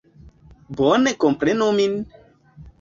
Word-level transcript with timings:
Bone 0.79 1.13
komprenu 1.25 1.71
min! 1.79 1.97